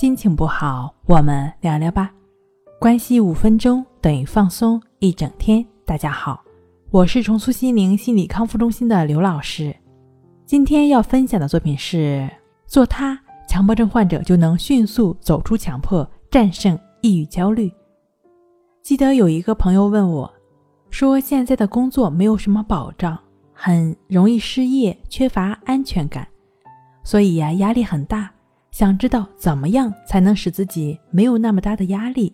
[0.00, 2.10] 心情不好，我们聊聊吧。
[2.78, 5.62] 关系五分钟等于放松一整天。
[5.84, 6.42] 大家好，
[6.88, 9.76] 我是重塑心灵心理康复中心的刘老师。
[10.46, 12.26] 今天要分享的作品是：
[12.66, 17.70] 做他，强迫症患者就能迅速走出强迫，战胜抑郁焦虑。
[18.80, 20.32] 记得有一个朋友问我，
[20.88, 23.18] 说现在的工作没有什么保障，
[23.52, 26.26] 很容易失业，缺乏安全感，
[27.04, 28.30] 所以呀，压力很大。
[28.70, 32.32] 想知道怎么样才能使自己没有那么大的压力？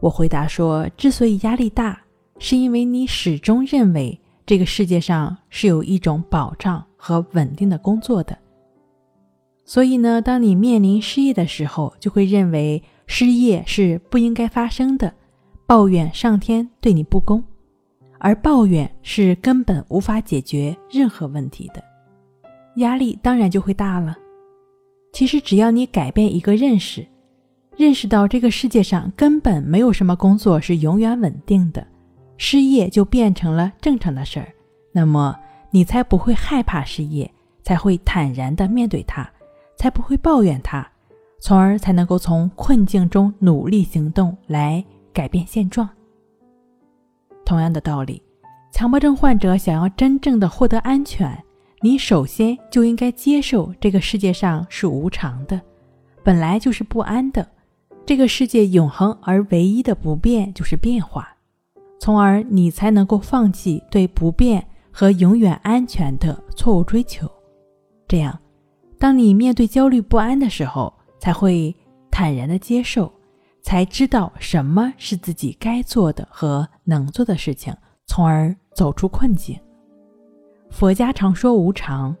[0.00, 2.00] 我回答说，之所以压力大，
[2.38, 8.36] 是因为你始终认为这个世界上是有一种保障和稳定的工作的。
[9.64, 15.12] 所以呢，当你面临失业的时候，就会认为失业是不应该发生的，
[15.66, 17.42] 抱怨上天对你不公，
[18.18, 21.82] 而抱怨是根本无法解决任何问题的，
[22.76, 24.16] 压力当然就会大了。
[25.12, 27.06] 其实，只要你改变一个认识，
[27.76, 31.86] 认识到这个世界上根本没有什么工作是永远稳定的，
[32.36, 34.48] 失业就变成了正常的事儿，
[34.92, 35.36] 那么
[35.70, 37.30] 你才不会害怕失业，
[37.62, 39.28] 才会坦然的面对它，
[39.76, 40.86] 才不会抱怨它，
[41.40, 45.88] 从而才能够从困境中努力行动来改变现状。
[47.44, 48.22] 同样的道理，
[48.70, 51.36] 强迫症患者想要真正的获得安全。
[51.80, 55.60] 你首先就应该接受这个世界上是无常的，
[56.24, 57.48] 本来就是不安的。
[58.04, 61.28] 这个世界永恒而唯一的不变就是变化，
[62.00, 67.30] 从而你才能够放弃对不变和永远安全的错误追求。
[68.08, 68.36] 这样，
[68.98, 71.74] 当你面对焦虑不安的时候，才会
[72.10, 73.12] 坦然的接受，
[73.62, 77.72] 才知道什么是自己该做的和能做的事情，
[78.06, 79.56] 从而走出困境。
[80.78, 82.16] 佛家常说无常，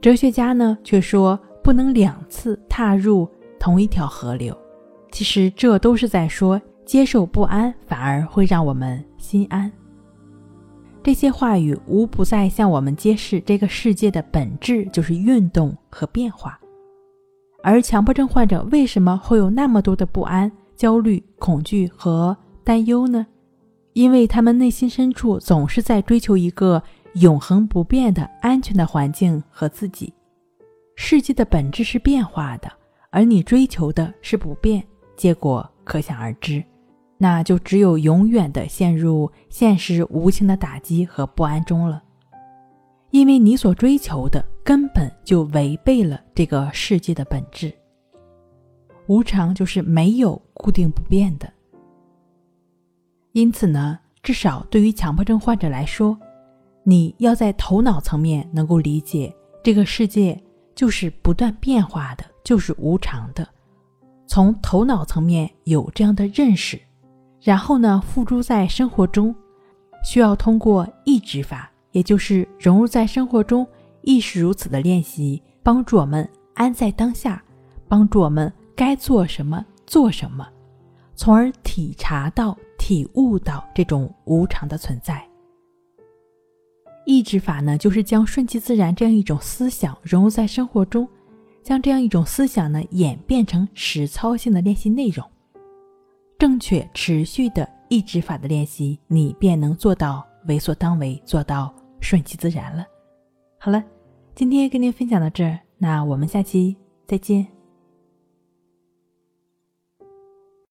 [0.00, 3.28] 哲学家呢却说不能两次踏入
[3.60, 4.56] 同一条河流。
[5.12, 9.70] 其实这都是在说，接受不安反而会让我们心安。
[11.02, 16.58] 这些话语无不在向我们揭示，这个世界的本质就是运动和变化。
[17.62, 22.34] 而强迫症患者为什么会有那么多的不安、焦虑、恐惧和
[22.64, 23.26] 担忧呢？
[23.92, 26.82] 因为他们内心深处总是在追求一个。
[27.20, 30.12] 永恒不变的安全的环境和自己，
[30.96, 32.70] 世界的本质是变化的，
[33.08, 36.62] 而你追求的是不变，结果可想而知，
[37.16, 42.02] 那就只有永远的陷入现实无情的打击和不安中了。
[43.12, 47.72] 因为你所追求的根本就违背了这个世界的本质，
[49.06, 51.50] 无常就是没有固定不变的。
[53.32, 56.14] 因此呢，至少对于强迫症患者来说。
[56.88, 60.40] 你要在头脑层面能够理解这个世界
[60.72, 63.44] 就是不断变化的，就是无常的。
[64.24, 66.80] 从头脑层面有这样的认识，
[67.42, 69.34] 然后呢，付诸在生活中，
[70.04, 73.66] 需要通过意志法，也就是融入在生活中，
[74.02, 77.42] 亦是如此的练习，帮助我们安在当下，
[77.88, 80.46] 帮助我们该做什么做什么，
[81.16, 85.28] 从而体察到、体悟到这种无常的存在。
[87.06, 91.08] 意志法呢，就是将顺其自然这样一种思想融入在生活中，
[91.62, 95.24] 将这样一种思想呢演变成实操性的练习内容。
[96.36, 102.84] 正确持续的意志法的练习，你便能做到为所当为，做到顺其自然了。
[103.58, 103.82] 好了，
[104.34, 107.55] 今天跟您分享到这儿，那我们下期再见。